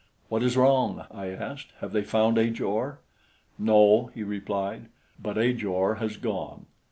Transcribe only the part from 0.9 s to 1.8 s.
I asked.